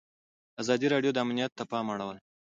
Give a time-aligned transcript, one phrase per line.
[0.61, 2.21] ازادي راډیو د امنیت ته پام اړولی.